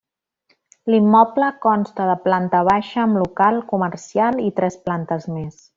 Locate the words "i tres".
4.49-4.85